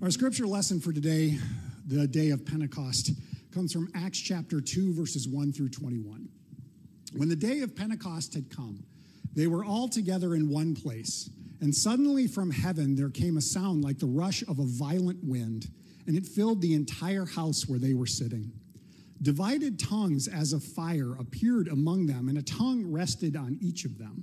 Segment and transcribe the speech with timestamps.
[0.00, 1.40] Our scripture lesson for today,
[1.84, 3.10] the day of Pentecost,
[3.52, 6.28] comes from Acts chapter 2, verses 1 through 21.
[7.16, 8.84] When the day of Pentecost had come,
[9.34, 11.28] they were all together in one place,
[11.60, 15.66] and suddenly from heaven there came a sound like the rush of a violent wind,
[16.06, 18.52] and it filled the entire house where they were sitting.
[19.20, 23.98] Divided tongues as of fire appeared among them, and a tongue rested on each of
[23.98, 24.22] them.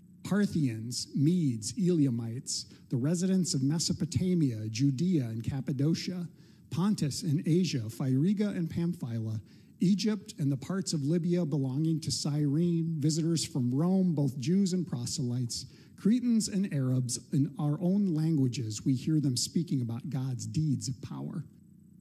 [0.31, 6.25] Parthians, Medes, Elamites, the residents of Mesopotamia, Judea and Cappadocia,
[6.69, 9.41] Pontus and Asia, Phrygia and Pamphylia,
[9.81, 14.87] Egypt and the parts of Libya belonging to Cyrene, visitors from Rome, both Jews and
[14.87, 15.65] proselytes,
[15.99, 21.01] Cretans and Arabs, in our own languages, we hear them speaking about God's deeds of
[21.01, 21.43] power.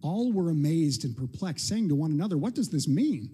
[0.03, 3.29] All were amazed and perplexed, saying to one another, What does this mean?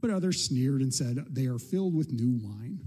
[0.00, 2.80] But others sneered and said, They are filled with new wine.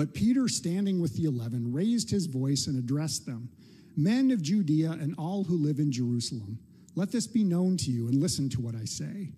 [0.00, 3.50] But Peter, standing with the eleven, raised his voice and addressed them
[3.98, 6.58] Men of Judea and all who live in Jerusalem,
[6.94, 9.34] let this be known to you and listen to what I say.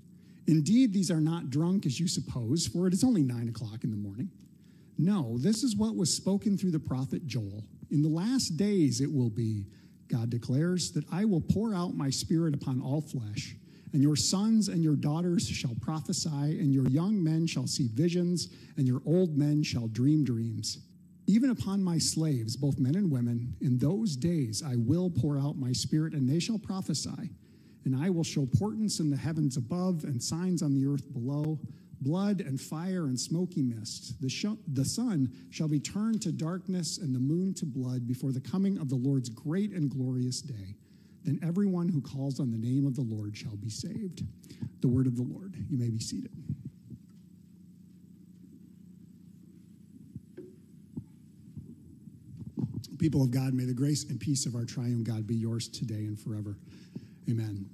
[0.46, 3.90] Indeed, these are not drunk as you suppose, for it is only nine o'clock in
[3.90, 4.30] the morning.
[4.98, 7.64] No, this is what was spoken through the prophet Joel.
[7.90, 9.66] In the last days it will be,
[10.06, 13.56] God declares, that I will pour out my spirit upon all flesh,
[13.92, 18.48] and your sons and your daughters shall prophesy, and your young men shall see visions,
[18.76, 20.78] and your old men shall dream dreams.
[21.26, 25.56] Even upon my slaves, both men and women, in those days I will pour out
[25.56, 27.30] my spirit, and they shall prophesy.
[27.84, 31.58] And I will show portents in the heavens above and signs on the earth below
[32.02, 34.20] blood and fire and smoky mist.
[34.20, 38.32] The, sh- the sun shall be turned to darkness and the moon to blood before
[38.32, 40.74] the coming of the Lord's great and glorious day.
[41.24, 44.22] Then everyone who calls on the name of the Lord shall be saved.
[44.80, 45.54] The word of the Lord.
[45.70, 46.30] You may be seated.
[52.98, 56.06] People of God, may the grace and peace of our triune God be yours today
[56.06, 56.56] and forever.
[57.28, 57.68] Amen.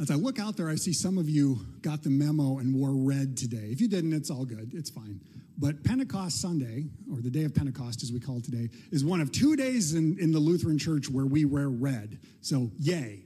[0.00, 2.94] As I look out there, I see some of you got the memo and wore
[2.94, 3.68] red today.
[3.70, 4.72] If you didn't, it's all good.
[4.72, 5.20] It's fine.
[5.60, 9.20] But Pentecost Sunday, or the day of Pentecost as we call it today, is one
[9.20, 12.18] of two days in, in the Lutheran church where we wear red.
[12.40, 13.24] So, yay.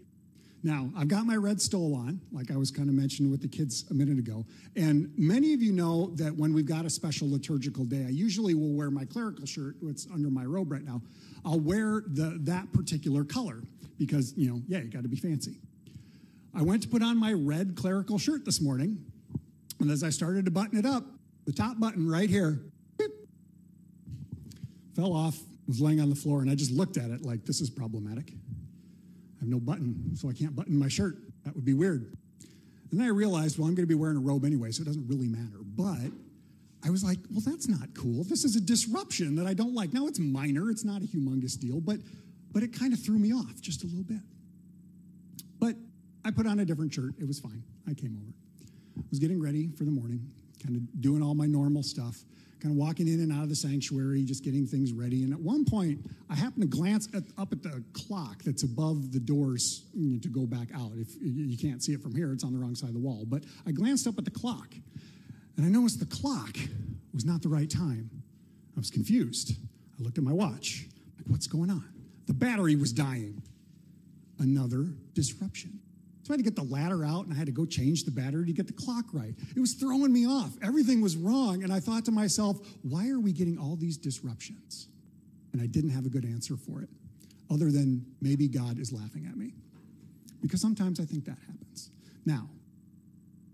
[0.64, 3.48] Now, I've got my red stole on, like I was kind of mentioning with the
[3.48, 4.44] kids a minute ago.
[4.74, 8.54] And many of you know that when we've got a special liturgical day, I usually
[8.54, 11.02] will wear my clerical shirt, what's under my robe right now.
[11.44, 13.62] I'll wear the, that particular color
[13.96, 15.60] because, you know, yeah, you got to be fancy.
[16.52, 19.04] I went to put on my red clerical shirt this morning,
[19.80, 21.04] and as I started to button it up,
[21.44, 22.60] the top button right here
[22.99, 23.10] beep,
[24.94, 27.60] fell off, was laying on the floor, and I just looked at it like, this
[27.60, 28.31] is problematic.
[28.31, 31.16] I have no button, so I can't button my shirt.
[31.44, 32.16] That would be weird.
[32.91, 34.84] And then I realized, well, I'm going to be wearing a robe anyway, so it
[34.84, 35.59] doesn't really matter.
[35.62, 36.12] But
[36.84, 38.25] I was like, well, that's not cool.
[38.25, 39.93] This is a disruption that I don't like.
[39.93, 41.99] Now, it's minor, it's not a humongous deal, but,
[42.53, 44.21] but it kind of threw me off just a little bit.
[45.59, 45.76] But
[46.25, 47.15] I put on a different shirt.
[47.19, 47.65] It was fine.
[47.88, 48.32] I came over.
[48.99, 50.31] I was getting ready for the morning,
[50.64, 52.16] kind of doing all my normal stuff,
[52.60, 55.22] kind of walking in and out of the sanctuary, just getting things ready.
[55.22, 55.98] And at one point,
[56.30, 60.47] I happened to glance at, up at the clock that's above the doors to go
[60.47, 60.92] back out.
[60.97, 63.25] If you can't see it from here, it's on the wrong side of the wall.
[63.26, 64.75] But I glanced up at the clock,
[65.56, 66.56] and I noticed the clock
[67.12, 68.10] was not the right time.
[68.76, 69.52] I was confused.
[69.98, 70.86] I looked at my watch.
[71.19, 71.88] Like, what's going on?
[72.26, 73.42] The battery was dying.
[74.38, 75.78] Another disruption.
[76.24, 78.10] So I had to get the ladder out and I had to go change the
[78.10, 79.34] battery to get the clock right.
[79.54, 80.56] It was throwing me off.
[80.62, 81.62] Everything was wrong.
[81.62, 84.88] And I thought to myself, why are we getting all these disruptions?
[85.52, 86.88] And I didn't have a good answer for it,
[87.50, 89.52] other than maybe God is laughing at me.
[90.40, 91.90] Because sometimes I think that happens.
[92.25, 92.49] Now,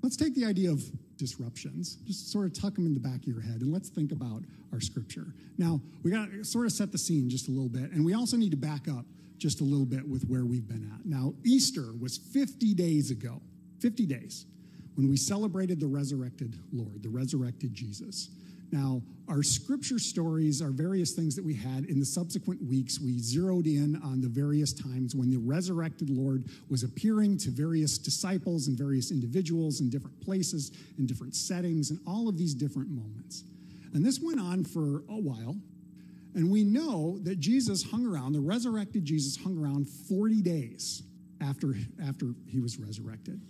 [0.02, 0.80] let's take the idea of
[1.20, 4.10] disruptions, just sort of tuck them in the back of your head, and let's think
[4.10, 5.34] about our scripture.
[5.58, 8.14] Now, we got to sort of set the scene just a little bit, and we
[8.14, 9.04] also need to back up
[9.38, 11.06] just a little bit with where we've been at.
[11.06, 13.40] Now, Easter was 50 days ago,
[13.80, 14.46] 50 days,
[14.96, 18.30] when we celebrated the resurrected Lord, the resurrected Jesus.
[18.72, 23.00] Now, our scripture stories are various things that we had in the subsequent weeks.
[23.00, 27.98] We zeroed in on the various times when the resurrected Lord was appearing to various
[27.98, 32.90] disciples and various individuals in different places, in different settings, and all of these different
[32.90, 33.44] moments.
[33.94, 35.56] And this went on for a while.
[36.34, 41.02] And we know that Jesus hung around, the resurrected Jesus hung around 40 days.
[41.40, 41.74] after,
[42.06, 43.40] after he was resurrected.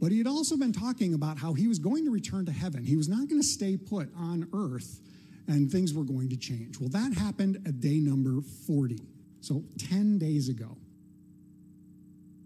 [0.00, 2.84] But he had also been talking about how he was going to return to heaven.
[2.84, 5.00] He was not going to stay put on earth
[5.46, 6.78] and things were going to change.
[6.78, 9.00] Well, that happened at day number 40.
[9.40, 10.76] So 10 days ago.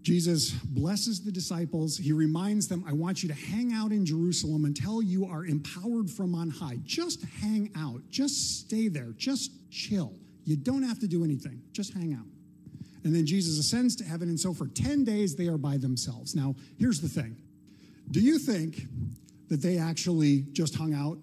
[0.02, 1.96] Jesus blesses the disciples.
[1.96, 6.10] He reminds them, I want you to hang out in Jerusalem until you are empowered
[6.10, 6.78] from on high.
[6.84, 8.02] Just hang out.
[8.10, 9.12] Just stay there.
[9.16, 10.12] Just chill.
[10.44, 11.62] You don't have to do anything.
[11.72, 12.26] Just hang out.
[13.04, 14.28] And then Jesus ascends to heaven.
[14.28, 16.34] And so for 10 days, they are by themselves.
[16.34, 17.36] Now, here's the thing
[18.10, 18.82] Do you think
[19.48, 21.18] that they actually just hung out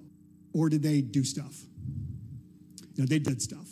[0.53, 1.63] or did they do stuff?
[2.95, 3.67] You know, they did stuff.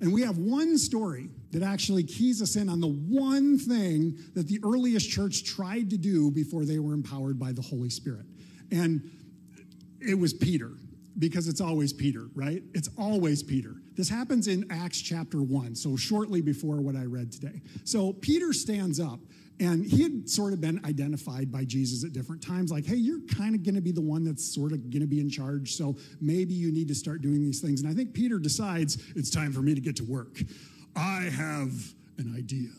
[0.00, 4.46] And we have one story that actually keys us in on the one thing that
[4.48, 8.24] the earliest church tried to do before they were empowered by the Holy Spirit.
[8.70, 9.10] And
[10.00, 10.70] it was Peter,
[11.18, 12.62] because it's always Peter, right?
[12.74, 13.76] It's always Peter.
[13.96, 17.60] This happens in Acts chapter 1, so shortly before what I read today.
[17.84, 19.20] So Peter stands up
[19.58, 23.20] and he had sort of been identified by Jesus at different times, like, hey, you're
[23.36, 25.74] kind of going to be the one that's sort of going to be in charge.
[25.74, 27.82] So maybe you need to start doing these things.
[27.82, 30.40] And I think Peter decides it's time for me to get to work.
[30.96, 31.72] I have
[32.16, 32.70] an idea.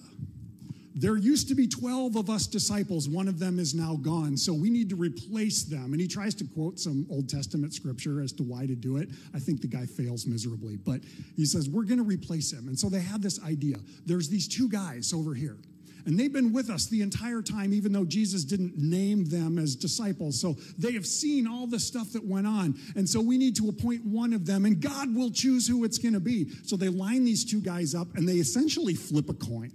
[1.02, 3.10] There used to be 12 of us disciples.
[3.10, 4.38] One of them is now gone.
[4.38, 5.94] So we need to replace them.
[5.94, 9.10] And he tries to quote some Old Testament scripture as to why to do it.
[9.34, 10.78] I think the guy fails miserably.
[10.78, 11.02] But
[11.36, 12.68] he says, We're going to replace him.
[12.68, 13.78] And so they have this idea.
[14.06, 15.58] There's these two guys over here.
[16.06, 19.76] And they've been with us the entire time, even though Jesus didn't name them as
[19.76, 20.40] disciples.
[20.40, 22.78] So they have seen all the stuff that went on.
[22.96, 25.98] And so we need to appoint one of them, and God will choose who it's
[25.98, 26.52] going to be.
[26.64, 29.72] So they line these two guys up, and they essentially flip a coin.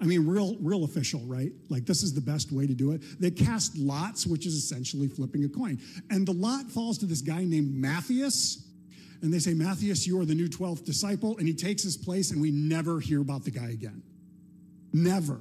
[0.00, 1.52] I mean, real, real official, right?
[1.68, 3.02] Like this is the best way to do it.
[3.18, 5.80] They cast lots, which is essentially flipping a coin.
[6.10, 8.62] And the lot falls to this guy named Matthias.
[9.22, 11.38] And they say, Matthias, you are the new 12th disciple.
[11.38, 14.02] And he takes his place, and we never hear about the guy again.
[14.92, 15.40] Never.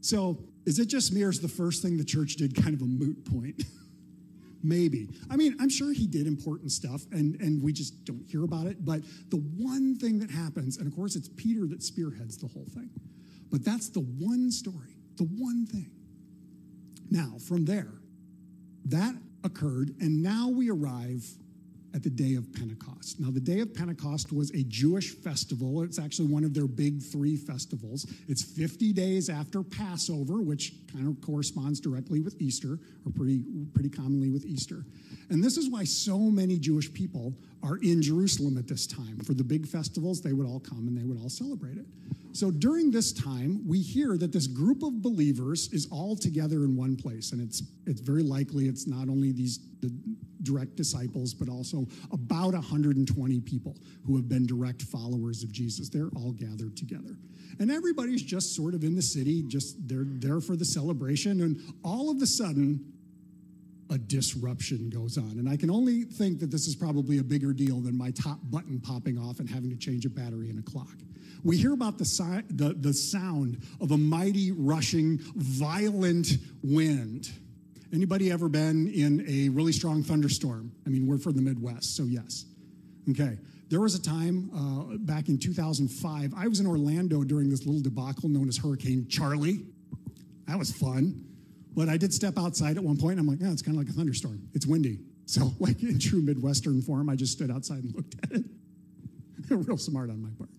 [0.00, 2.82] So, is it just me or is the first thing the church did kind of
[2.82, 3.62] a moot point?
[4.62, 5.08] Maybe.
[5.30, 8.66] I mean, I'm sure he did important stuff and, and we just don't hear about
[8.66, 8.84] it.
[8.84, 9.00] But
[9.30, 12.90] the one thing that happens, and of course it's Peter that spearheads the whole thing,
[13.50, 15.90] but that's the one story, the one thing.
[17.10, 17.92] Now, from there,
[18.86, 21.24] that occurred, and now we arrive
[21.94, 23.20] at the day of Pentecost.
[23.20, 25.82] Now, the day of Pentecost was a Jewish festival.
[25.82, 28.06] It's actually one of their big three festivals.
[28.28, 33.42] It's 50 days after Passover, which kind of corresponds directly with Easter, or pretty,
[33.74, 34.84] pretty commonly with Easter.
[35.30, 39.18] And this is why so many Jewish people are in Jerusalem at this time.
[39.20, 41.86] For the big festivals, they would all come and they would all celebrate it.
[42.32, 46.76] So during this time, we hear that this group of believers is all together in
[46.76, 49.92] one place, and it's it's very likely it's not only these the
[50.42, 53.76] direct disciples, but also about 120 people
[54.06, 55.88] who have been direct followers of Jesus.
[55.88, 57.16] They're all gathered together,
[57.58, 61.60] and everybody's just sort of in the city, just they're there for the celebration, and
[61.84, 62.94] all of a sudden.
[63.92, 65.40] A disruption goes on.
[65.40, 68.38] And I can only think that this is probably a bigger deal than my top
[68.44, 70.96] button popping off and having to change a battery in a clock
[71.42, 76.28] we hear about the, si- the, the sound of a mighty rushing violent
[76.62, 77.30] wind
[77.92, 80.72] anybody ever been in a really strong thunderstorm?
[80.86, 82.46] I mean we're from the midwest so yes.
[83.10, 83.38] Okay.
[83.68, 87.80] There was a time uh, back in 2005 i was in orlando during this little
[87.80, 89.60] debacle known as hurricane Charley.
[90.46, 91.24] that was fun.
[91.74, 93.82] But i did step outside at one point and i'm like yeah it's kind of
[93.84, 94.48] like a thunderstorm.
[94.54, 95.00] It's windy.
[95.30, 98.44] So like in true midwestern form i just stood outside and looked at it.
[99.50, 100.50] Real smart on my part.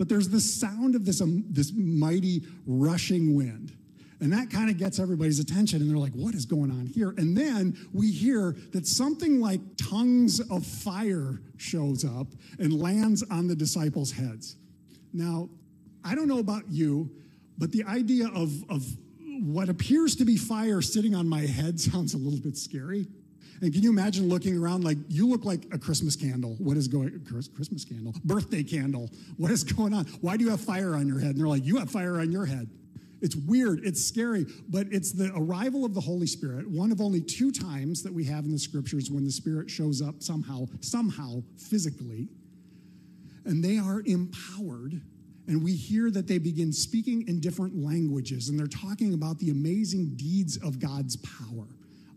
[0.00, 3.76] But there's the sound of this, um, this mighty rushing wind.
[4.20, 7.14] And that kind of gets everybody's attention, and they're like, what is going on here?
[7.16, 12.26] And then we hear that something like tongues of fire shows up
[12.58, 14.56] and lands on the disciples' heads.
[15.14, 15.48] Now,
[16.04, 17.10] I don't know about you,
[17.56, 18.84] but the idea of, of
[19.42, 23.06] what appears to be fire sitting on my head sounds a little bit scary.
[23.62, 26.56] And can you imagine looking around like you look like a Christmas candle?
[26.58, 28.14] What is going Christmas candle?
[28.24, 29.10] Birthday candle.
[29.36, 30.06] What is going on?
[30.22, 31.30] Why do you have fire on your head?
[31.30, 32.70] And they're like, you have fire on your head.
[33.20, 37.20] It's weird, it's scary, but it's the arrival of the Holy Spirit, one of only
[37.20, 41.42] two times that we have in the scriptures when the Spirit shows up somehow, somehow
[41.56, 42.28] physically.
[43.44, 45.00] And they are empowered
[45.50, 49.50] and we hear that they begin speaking in different languages and they're talking about the
[49.50, 51.66] amazing deeds of God's power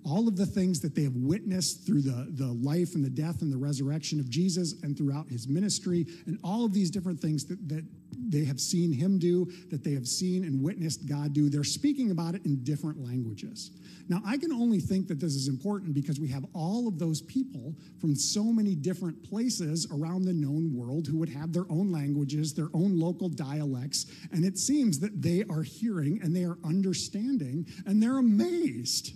[0.05, 3.41] all of the things that they have witnessed through the, the life and the death
[3.41, 7.45] and the resurrection of Jesus and throughout his ministry, and all of these different things
[7.45, 7.86] that, that
[8.29, 11.50] they have seen him do, that they have seen and witnessed God do.
[11.50, 13.72] They're speaking about it in different languages.
[14.10, 17.22] Now, I can only think that this is important because we have all of those
[17.22, 21.91] people from so many different places around the known world who would have their own
[21.91, 26.57] languages, their own local dialects, and it seems that they are hearing and they are
[26.65, 29.13] understanding and they're amazed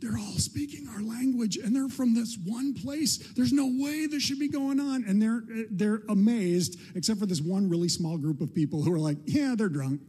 [0.00, 3.16] they're all speaking our language and they're from this one place.
[3.36, 5.04] There's no way this should be going on.
[5.04, 8.98] And they're, they're amazed, except for this one really small group of people who are
[8.98, 10.00] like, yeah, they're drunk.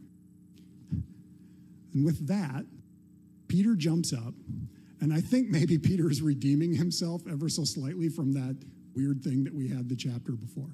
[1.92, 2.64] And with that,
[3.48, 4.34] Peter jumps up.
[5.00, 8.56] And I think maybe Peter is redeeming himself ever so slightly from that
[8.94, 10.70] weird thing that we had the chapter before.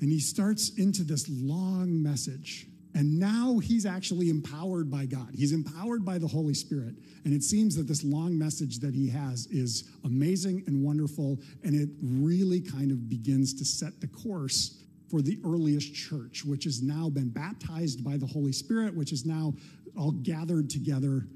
[0.00, 5.30] And he starts into this long message and now he's actually empowered by God.
[5.34, 6.94] He's empowered by the Holy Spirit.
[7.24, 11.38] And it seems that this long message that he has is amazing and wonderful.
[11.64, 16.64] And it really kind of begins to set the course for the earliest church, which
[16.64, 19.54] has now been baptized by the Holy Spirit, which is now
[19.98, 21.26] all gathered together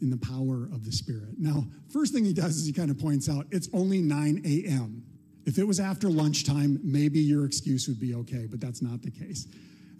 [0.00, 1.38] in the power of the Spirit.
[1.38, 5.04] Now, first thing he does is he kind of points out it's only 9 a.m.
[5.46, 9.10] If it was after lunchtime, maybe your excuse would be okay, but that's not the
[9.10, 9.46] case.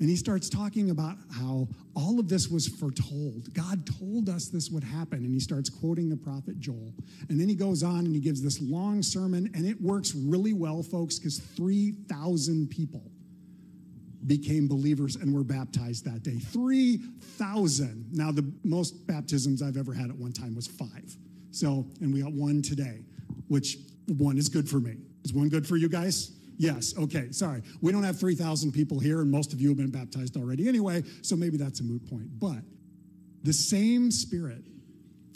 [0.00, 3.52] And he starts talking about how all of this was foretold.
[3.54, 5.18] God told us this would happen.
[5.24, 6.92] And he starts quoting the prophet Joel.
[7.28, 10.52] And then he goes on and he gives this long sermon, and it works really
[10.52, 13.02] well, folks, because 3,000 people
[14.26, 16.38] became believers and were baptized that day.
[16.38, 18.06] 3,000.
[18.12, 21.16] Now, the most baptisms I've ever had at one time was five.
[21.50, 23.04] So, and we got one today,
[23.48, 23.76] which
[24.08, 24.96] one is good for me.
[25.24, 26.32] Is one good for you guys?
[26.56, 27.62] Yes, okay, sorry.
[27.80, 31.02] We don't have 3,000 people here, and most of you have been baptized already anyway,
[31.22, 32.28] so maybe that's a moot point.
[32.38, 32.62] But
[33.42, 34.64] the same Spirit,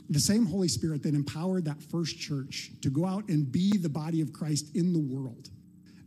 [0.08, 3.88] the same Holy Spirit that empowered that first church to go out and be the
[3.88, 5.50] body of Christ in the world.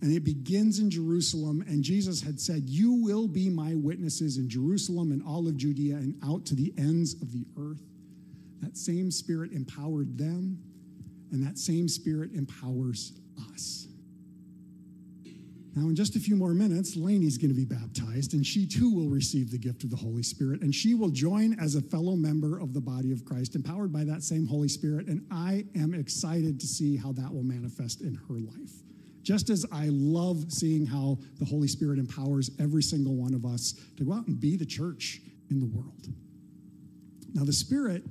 [0.02, 4.50] And it begins in Jerusalem, and Jesus had said, You will be my witnesses in
[4.50, 7.84] Jerusalem and all of Judea and out to the ends of the earth.
[8.62, 10.58] That same Spirit empowered them,
[11.32, 13.14] and that same Spirit empowers
[13.54, 13.88] us.
[15.74, 18.94] Now, in just a few more minutes, Lainey's going to be baptized, and she too
[18.94, 22.18] will receive the gift of the Holy Spirit, and she will join as a fellow
[22.18, 25.08] member of the body of Christ, empowered by that same Holy Spirit.
[25.08, 28.74] And I am excited to see how that will manifest in her life.
[29.24, 33.74] Just as I love seeing how the Holy Spirit empowers every single one of us
[33.98, 36.08] to go out and be the church in the world.
[37.34, 38.04] Now, the Spirit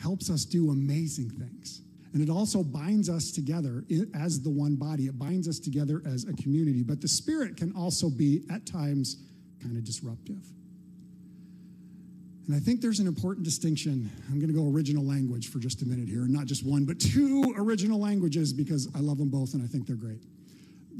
[0.00, 1.80] helps us do amazing things.
[2.14, 5.06] And it also binds us together as the one body.
[5.06, 6.84] It binds us together as a community.
[6.84, 9.16] But the Spirit can also be, at times,
[9.60, 10.46] kind of disruptive.
[12.46, 14.08] And I think there's an important distinction.
[14.28, 17.00] I'm going to go original language for just a minute here, not just one, but
[17.00, 20.22] two original languages because I love them both and I think they're great.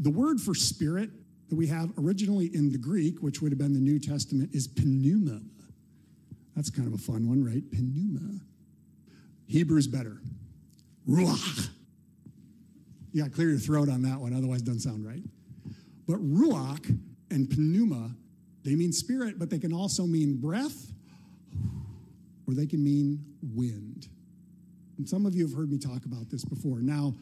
[0.01, 1.11] The word for spirit
[1.49, 4.69] that we have originally in the Greek, which would have been the New Testament, is
[4.77, 5.41] pneuma.
[6.57, 7.63] That's kind of a fun one, right?
[7.71, 8.41] Pneuma.
[9.49, 10.19] Hebrew's better.
[11.09, 11.71] Ruach.
[13.13, 15.23] You got to clear your throat on that one, otherwise it doesn't sound right.
[16.07, 16.99] But ruach
[17.31, 18.11] and pneuma,
[18.65, 20.93] they mean spirit, but they can also mean breath
[22.47, 24.09] or they can mean wind.
[24.99, 26.81] And some of you have heard me talk about this before.
[26.81, 27.15] Now,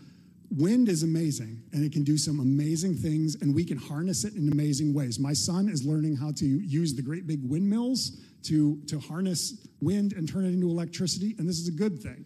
[0.51, 4.35] wind is amazing and it can do some amazing things and we can harness it
[4.35, 5.19] in amazing ways.
[5.19, 10.13] My son is learning how to use the great big windmills to, to harness wind
[10.13, 12.25] and turn it into electricity, and this is a good thing.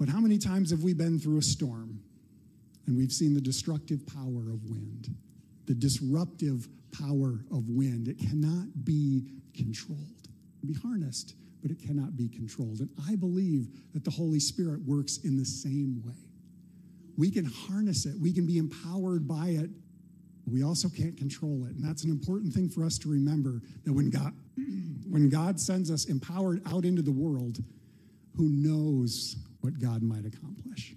[0.00, 2.00] But how many times have we been through a storm
[2.86, 5.14] and we've seen the destructive power of wind,
[5.66, 8.08] the disruptive power of wind?
[8.08, 10.28] It cannot be controlled.
[10.64, 12.80] Be harnessed, but it cannot be controlled.
[12.80, 16.14] And I believe that the Holy Spirit works in the same way.
[17.18, 19.68] We can harness it, we can be empowered by it.
[20.50, 21.76] We also can't control it.
[21.76, 24.32] And that's an important thing for us to remember that when God
[25.10, 27.58] when God sends us empowered out into the world,
[28.36, 30.94] who knows what God might accomplish.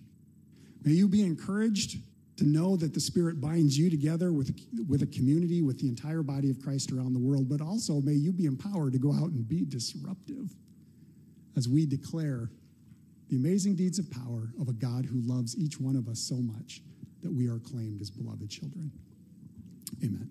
[0.84, 1.98] May you be encouraged
[2.38, 6.24] to know that the Spirit binds you together with, with a community, with the entire
[6.24, 9.32] body of Christ around the world, but also may you be empowered to go out
[9.32, 10.56] and be disruptive
[11.56, 12.50] as we declare
[13.30, 16.36] the amazing deeds of power of a God who loves each one of us so
[16.36, 16.82] much
[17.22, 18.92] that we are claimed as beloved children.
[20.04, 20.30] Amen.